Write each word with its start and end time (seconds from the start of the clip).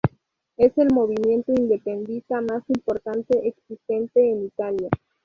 Es 0.57 0.75
el 0.79 0.87
movimiento 0.91 1.51
independentista 1.55 2.41
más 2.41 2.63
importante 2.69 3.47
existente 3.47 4.31
en 4.31 4.45
Italia. 4.45 4.89